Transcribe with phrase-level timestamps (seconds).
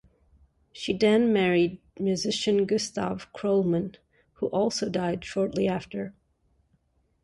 [0.73, 3.97] She then married musician Gustave Krollman
[4.39, 6.15] who also died shortly after.